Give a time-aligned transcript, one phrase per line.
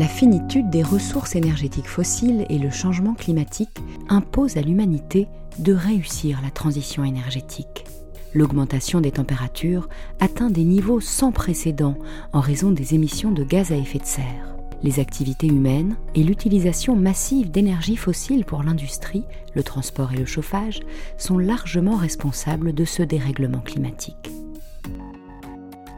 [0.00, 6.40] la finitude des ressources énergétiques fossiles et le changement climatique imposent à l'humanité de réussir
[6.42, 7.84] la transition énergétique.
[8.32, 11.98] L'augmentation des températures atteint des niveaux sans précédent
[12.32, 14.56] en raison des émissions de gaz à effet de serre.
[14.82, 20.80] Les activités humaines et l'utilisation massive d'énergie fossile pour l'industrie, le transport et le chauffage
[21.18, 24.30] sont largement responsables de ce dérèglement climatique.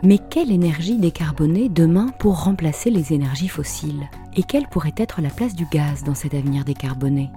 [0.05, 5.31] Mais quelle énergie décarboner demain pour remplacer les énergies fossiles Et quelle pourrait être la
[5.31, 7.31] place du gaz dans cet avenir décarboné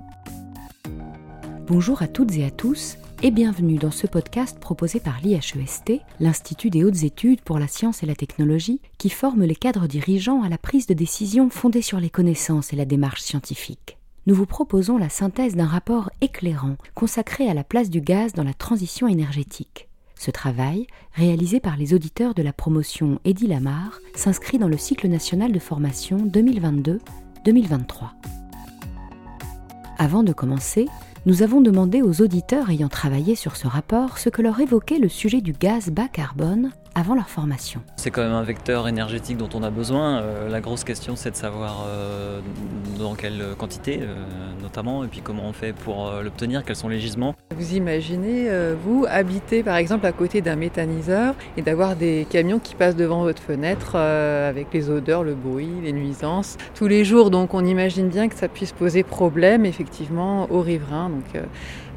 [1.67, 6.71] Bonjour à toutes et à tous et bienvenue dans ce podcast proposé par l'IHEST, l'Institut
[6.71, 10.49] des hautes études pour la science et la technologie, qui forme les cadres dirigeants à
[10.49, 13.99] la prise de décision fondée sur les connaissances et la démarche scientifique.
[14.25, 18.43] Nous vous proposons la synthèse d'un rapport éclairant consacré à la place du gaz dans
[18.43, 19.84] la transition énergétique.
[20.17, 25.07] Ce travail, réalisé par les auditeurs de la promotion Eddie Lamar, s'inscrit dans le cycle
[25.07, 28.09] national de formation 2022-2023.
[29.97, 30.87] Avant de commencer,
[31.25, 35.09] nous avons demandé aux auditeurs ayant travaillé sur ce rapport ce que leur évoquait le
[35.09, 37.81] sujet du gaz bas carbone avant leur formation.
[37.97, 40.21] C'est quand même un vecteur énergétique dont on a besoin.
[40.21, 42.39] Euh, la grosse question, c'est de savoir euh,
[42.97, 44.15] dans quelle quantité, euh,
[44.63, 47.35] notamment, et puis comment on fait pour l'obtenir, quels sont les gisements.
[47.55, 48.49] Vous imaginez,
[48.83, 53.23] vous, habiter par exemple à côté d'un méthaniseur et d'avoir des camions qui passent devant
[53.23, 57.29] votre fenêtre avec les odeurs, le bruit, les nuisances tous les jours.
[57.29, 61.09] Donc on imagine bien que ça puisse poser problème effectivement aux riverains.
[61.09, 61.43] Donc,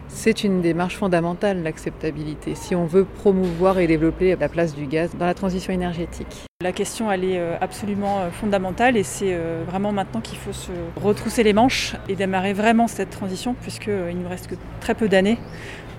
[0.09, 5.11] c'est une démarche fondamentale, l'acceptabilité, si on veut promouvoir et développer la place du gaz
[5.19, 6.47] dans la transition énergétique.
[6.61, 10.53] La question, elle est euh, absolument euh, fondamentale et c'est euh, vraiment maintenant qu'il faut
[10.53, 14.95] se retrousser les manches et démarrer vraiment cette transition puisqu'il ne nous reste que très
[14.95, 15.39] peu d'années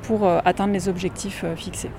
[0.04, 1.92] pour atteindre les objectifs fixés.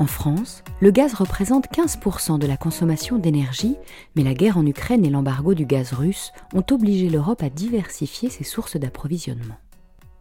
[0.00, 3.74] En France, le gaz représente 15% de la consommation d'énergie,
[4.14, 8.30] mais la guerre en Ukraine et l'embargo du gaz russe ont obligé l'Europe à diversifier
[8.30, 9.56] ses sources d'approvisionnement.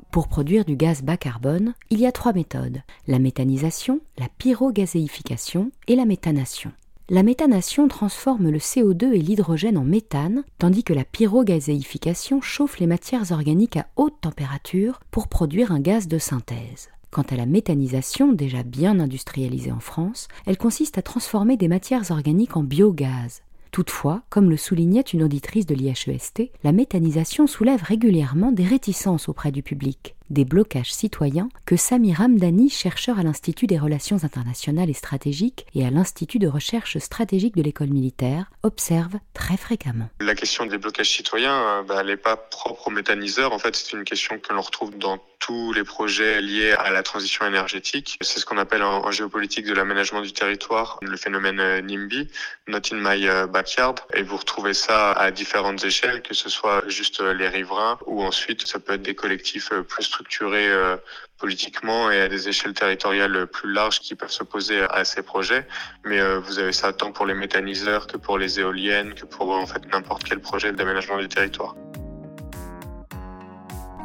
[0.10, 5.72] Pour produire du gaz bas carbone, il y a trois méthodes, la méthanisation, la pyrogazéification
[5.88, 6.72] et la méthanation.
[7.10, 12.88] La méthanation transforme le CO2 et l'hydrogène en méthane, tandis que la pyrogazéification chauffe les
[12.88, 16.90] matières organiques à haute température pour produire un gaz de synthèse.
[17.10, 22.12] Quant à la méthanisation, déjà bien industrialisée en France, elle consiste à transformer des matières
[22.12, 23.42] organiques en biogaz.
[23.72, 29.52] Toutefois, comme le soulignait une auditrice de l'IHEST, la méthanisation soulève régulièrement des réticences auprès
[29.52, 34.94] du public des blocages citoyens que Samir Hamdani, chercheur à l'Institut des relations internationales et
[34.94, 40.10] stratégiques et à l'Institut de recherche stratégique de l'école militaire, observe très fréquemment.
[40.20, 43.54] La question des blocages citoyens, euh, bah, elle n'est pas propre aux méthaniseurs.
[43.54, 47.04] En fait, c'est une question que l'on retrouve dans tous les projets liés à la
[47.04, 48.18] transition énergétique.
[48.22, 52.30] C'est ce qu'on appelle en, géopolitique de l'aménagement du territoire, le phénomène euh, NIMBY,
[52.68, 53.96] Not in my euh, backyard.
[54.14, 58.68] Et vous retrouvez ça à différentes échelles, que ce soit juste les riverains ou ensuite
[58.68, 60.98] ça peut être des collectifs plus structurés euh,
[61.38, 65.68] politiquement et à des échelles territoriales plus larges qui peuvent s'opposer à ces projets.
[66.06, 69.52] Mais euh, vous avez ça tant pour les méthaniseurs que pour les éoliennes, que pour
[69.52, 71.76] en fait n'importe quel projet d'aménagement du territoire.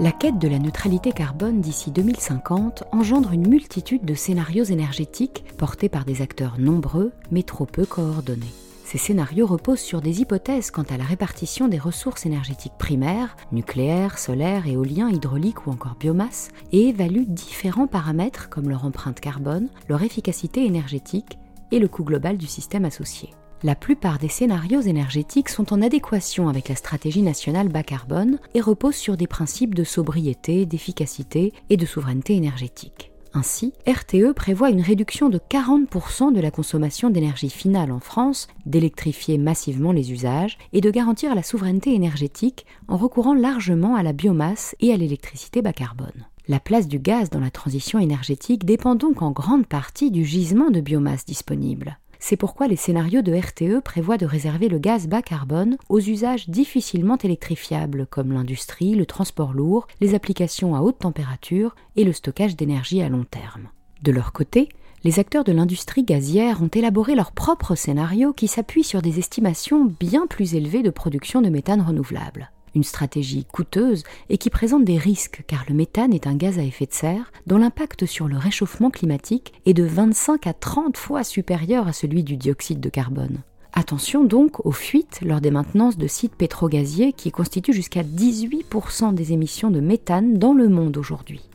[0.01, 5.89] La quête de la neutralité carbone d'ici 2050 engendre une multitude de scénarios énergétiques portés
[5.89, 8.53] par des acteurs nombreux mais trop peu coordonnés.
[8.93, 14.19] Ces scénarios reposent sur des hypothèses quant à la répartition des ressources énergétiques primaires, nucléaire,
[14.19, 20.03] solaire, éolien, hydraulique ou encore biomasse, et évaluent différents paramètres comme leur empreinte carbone, leur
[20.03, 21.39] efficacité énergétique
[21.71, 23.31] et le coût global du système associé.
[23.63, 28.61] La plupart des scénarios énergétiques sont en adéquation avec la stratégie nationale bas carbone et
[28.61, 33.12] reposent sur des principes de sobriété, d'efficacité et de souveraineté énergétique.
[33.35, 39.39] Ainsi, RTE prévoit une réduction de 40% de la consommation d'énergie finale en France, d'électrifier
[39.39, 44.77] massivement les usages et de garantir la souveraineté énergétique en recourant largement à la biomasse
[44.81, 46.27] et à l'électricité bas carbone.
[46.47, 50.71] La place du gaz dans la transition énergétique dépend donc en grande partie du gisement
[50.71, 51.99] de biomasse disponible.
[52.25, 56.49] C'est pourquoi les scénarios de RTE prévoient de réserver le gaz bas carbone aux usages
[56.49, 62.55] difficilement électrifiables comme l'industrie, le transport lourd, les applications à haute température et le stockage
[62.55, 63.71] d'énergie à long terme.
[64.03, 64.69] De leur côté,
[65.03, 69.93] les acteurs de l'industrie gazière ont élaboré leur propre scénario qui s'appuie sur des estimations
[69.99, 74.99] bien plus élevées de production de méthane renouvelable une stratégie coûteuse et qui présente des
[74.99, 78.37] risques car le méthane est un gaz à effet de serre dont l'impact sur le
[78.37, 83.43] réchauffement climatique est de 25 à 30 fois supérieur à celui du dioxyde de carbone.
[83.75, 89.33] Attention donc aux fuites lors des maintenances de sites pétrogaziers qui constituent jusqu'à 18% des
[89.33, 91.49] émissions de méthane dans le monde aujourd'hui.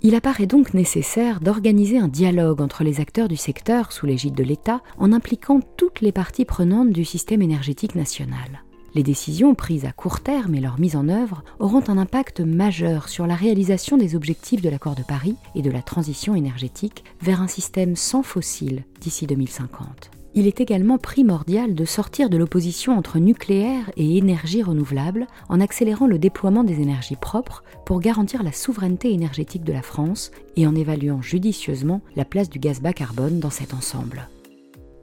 [0.00, 4.44] Il apparaît donc nécessaire d'organiser un dialogue entre les acteurs du secteur sous l'égide de
[4.44, 8.62] l'État en impliquant toutes les parties prenantes du système énergétique national.
[8.94, 13.08] Les décisions prises à court terme et leur mise en œuvre auront un impact majeur
[13.08, 17.42] sur la réalisation des objectifs de l'accord de Paris et de la transition énergétique vers
[17.42, 20.10] un système sans fossiles d'ici 2050.
[20.34, 26.06] Il est également primordial de sortir de l'opposition entre nucléaire et énergie renouvelable en accélérant
[26.06, 30.74] le déploiement des énergies propres pour garantir la souveraineté énergétique de la France et en
[30.74, 34.28] évaluant judicieusement la place du gaz bas carbone dans cet ensemble.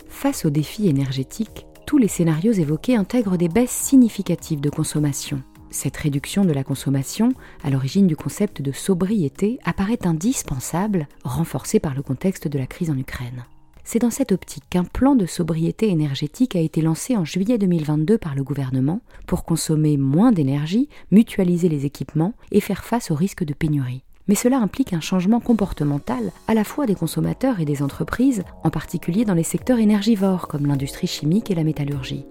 [0.08, 5.42] Face aux défis énergétiques, tous les scénarios évoqués intègrent des baisses significatives de consommation.
[5.70, 7.34] Cette réduction de la consommation,
[7.64, 12.90] à l'origine du concept de sobriété, apparaît indispensable, renforcée par le contexte de la crise
[12.90, 13.46] en Ukraine.
[13.84, 18.18] C'est dans cette optique qu'un plan de sobriété énergétique a été lancé en juillet 2022
[18.18, 23.44] par le gouvernement pour consommer moins d'énergie, mutualiser les équipements et faire face au risque
[23.44, 24.04] de pénurie.
[24.28, 28.70] Mais cela implique un changement comportemental à la fois des consommateurs et des entreprises, en
[28.70, 32.26] particulier dans les secteurs énergivores comme l'industrie chimique et la métallurgie.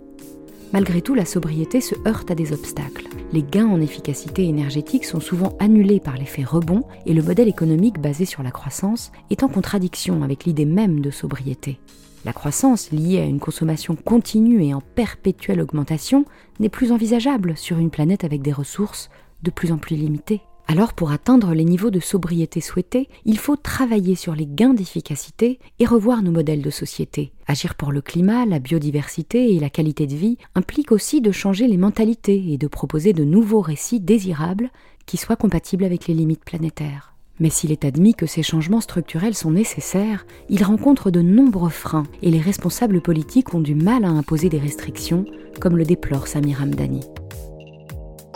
[0.72, 3.06] Malgré tout, la sobriété se heurte à des obstacles.
[3.32, 8.00] Les gains en efficacité énergétique sont souvent annulés par l'effet rebond et le modèle économique
[8.00, 11.78] basé sur la croissance est en contradiction avec l'idée même de sobriété.
[12.24, 16.24] La croissance liée à une consommation continue et en perpétuelle augmentation
[16.58, 19.10] n'est plus envisageable sur une planète avec des ressources
[19.42, 20.40] de plus en plus limitées.
[20.66, 25.58] Alors pour atteindre les niveaux de sobriété souhaités, il faut travailler sur les gains d'efficacité
[25.78, 27.32] et revoir nos modèles de société.
[27.46, 31.68] Agir pour le climat, la biodiversité et la qualité de vie implique aussi de changer
[31.68, 34.70] les mentalités et de proposer de nouveaux récits désirables
[35.04, 37.14] qui soient compatibles avec les limites planétaires.
[37.40, 42.04] Mais s'il est admis que ces changements structurels sont nécessaires, ils rencontrent de nombreux freins
[42.22, 45.26] et les responsables politiques ont du mal à imposer des restrictions,
[45.60, 47.00] comme le déplore Samir Hamdani.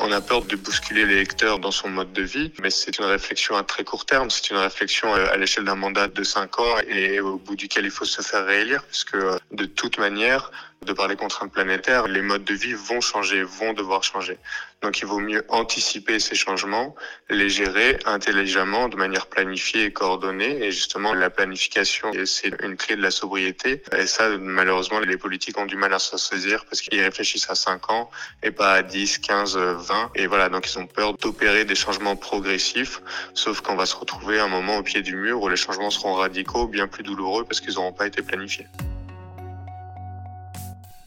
[0.00, 3.56] On a peur de bousculer l'électeur dans son mode de vie, mais c'est une réflexion
[3.56, 4.31] à très court terme.
[4.31, 7.85] C'est une réflexion euh, à l'échelle d'un mandat de 5 ans et au bout duquel
[7.85, 10.53] il faut se faire réélire, puisque euh, de toute manière,
[10.84, 14.38] de par les contraintes planétaires, les modes de vie vont changer, vont devoir changer.
[14.80, 16.94] Donc il vaut mieux anticiper ces changements,
[17.28, 20.64] les gérer intelligemment, de manière planifiée et coordonnée.
[20.64, 23.82] Et justement, la planification, c'est une clé de la sobriété.
[23.96, 27.56] Et ça, malheureusement, les politiques ont du mal à s'en saisir parce qu'ils réfléchissent à
[27.56, 28.10] 5 ans
[28.42, 30.12] et pas à 10, 15, 20.
[30.14, 33.02] Et voilà, donc ils ont peur d'opérer des changements progressifs,
[33.34, 35.90] sauf qu'on va se retrouver à un moment au pied du mur où les changements
[35.90, 38.66] seront radicaux, bien plus douloureux parce qu'ils n'auront pas été planifiés.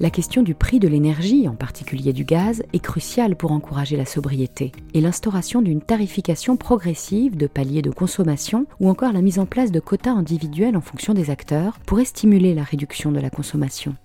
[0.02, 4.08] La question du prix de l'énergie, en particulier du gaz, est cruciale pour encourager la
[4.08, 9.46] sobriété, et l'instauration d'une tarification progressive de paliers de consommation ou encore la mise en
[9.46, 13.96] place de quotas individuels en fonction des acteurs pourrait stimuler la réduction de la consommation.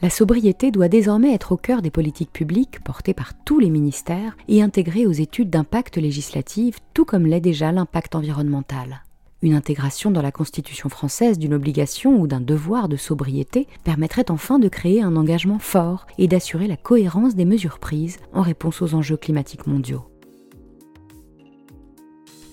[0.00, 4.38] La sobriété doit désormais être au cœur des politiques publiques portées par tous les ministères
[4.48, 9.02] et intégrée aux études d'impact législative, tout comme l'est déjà l'impact environnemental.
[9.42, 14.60] Une intégration dans la Constitution française d'une obligation ou d'un devoir de sobriété permettrait enfin
[14.60, 18.94] de créer un engagement fort et d'assurer la cohérence des mesures prises en réponse aux
[18.94, 20.04] enjeux climatiques mondiaux.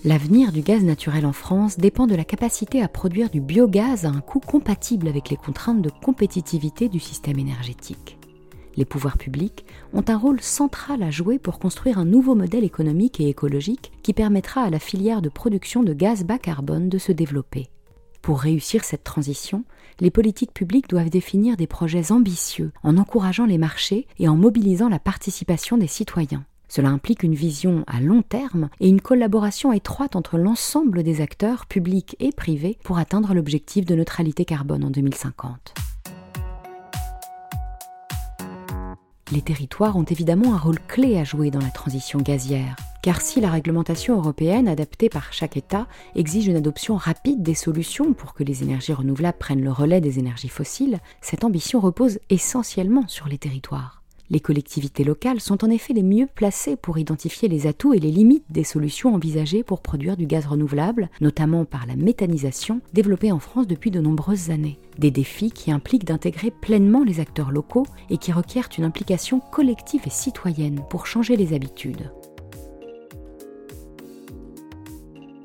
[0.04, 4.08] L'avenir du gaz naturel en France dépend de la capacité à produire du biogaz à
[4.08, 8.19] un coût compatible avec les contraintes de compétitivité du système énergétique
[8.76, 13.20] les pouvoirs publics ont un rôle central à jouer pour construire un nouveau modèle économique
[13.20, 17.12] et écologique qui permettra à la filière de production de gaz bas carbone de se
[17.12, 17.68] développer.
[18.22, 19.64] Pour réussir cette transition,
[20.00, 24.88] les politiques publiques doivent définir des projets ambitieux en encourageant les marchés et en mobilisant
[24.88, 26.44] la participation des citoyens.
[26.68, 31.66] Cela implique une vision à long terme et une collaboration étroite entre l'ensemble des acteurs
[31.66, 35.74] publics et privés pour atteindre l'objectif de neutralité carbone en 2050.
[39.32, 43.40] Les territoires ont évidemment un rôle clé à jouer dans la transition gazière, car si
[43.40, 48.42] la réglementation européenne adaptée par chaque État exige une adoption rapide des solutions pour que
[48.42, 53.38] les énergies renouvelables prennent le relais des énergies fossiles, cette ambition repose essentiellement sur les
[53.38, 53.99] territoires.
[54.30, 58.12] Les collectivités locales sont en effet les mieux placées pour identifier les atouts et les
[58.12, 63.40] limites des solutions envisagées pour produire du gaz renouvelable, notamment par la méthanisation développée en
[63.40, 64.78] France depuis de nombreuses années.
[64.98, 70.02] Des défis qui impliquent d'intégrer pleinement les acteurs locaux et qui requièrent une implication collective
[70.06, 72.12] et citoyenne pour changer les habitudes.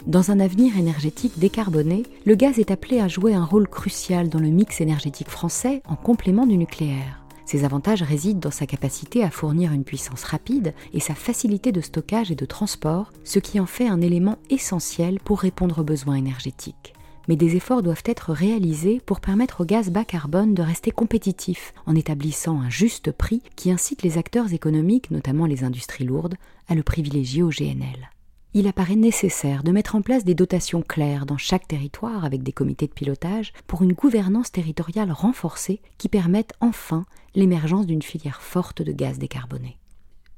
[0.06, 4.40] Dans un avenir énergétique décarboné, le gaz est appelé à jouer un rôle crucial dans
[4.40, 7.25] le mix énergétique français en complément du nucléaire.
[7.46, 11.82] Ses avantages résident dans sa capacité à fournir une puissance rapide et sa facilité de
[11.82, 16.16] stockage et de transport, ce qui en fait un élément essentiel pour répondre aux besoins
[16.16, 16.94] énergétiques.
[17.28, 21.74] Mais des efforts doivent être réalisés pour permettre au gaz bas carbone de rester compétitif
[21.86, 26.36] en établissant un juste prix qui incite les acteurs économiques, notamment les industries lourdes,
[26.68, 28.15] à le privilégier au GNL.
[28.58, 32.54] Il apparaît nécessaire de mettre en place des dotations claires dans chaque territoire avec des
[32.54, 38.82] comités de pilotage pour une gouvernance territoriale renforcée qui permette enfin l'émergence d'une filière forte
[38.82, 39.78] de gaz décarboné.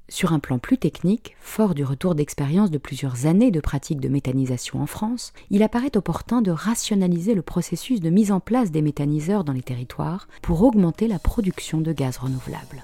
[0.10, 4.10] Sur un plan plus technique, fort du retour d'expérience de plusieurs années de pratique de
[4.10, 8.82] méthanisation en France, il apparaît opportun de rationaliser le processus de mise en place des
[8.82, 12.84] méthaniseurs dans les territoires pour augmenter la production de gaz renouvelable.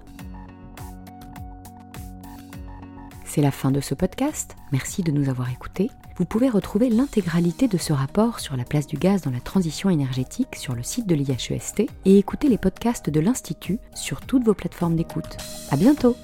[3.33, 4.55] C'est la fin de ce podcast.
[4.71, 5.89] Merci de nous avoir écoutés.
[6.17, 9.89] Vous pouvez retrouver l'intégralité de ce rapport sur la place du gaz dans la transition
[9.89, 14.53] énergétique sur le site de l'IHEST et écouter les podcasts de l'Institut sur toutes vos
[14.53, 15.37] plateformes d'écoute.
[15.71, 16.15] À bientôt!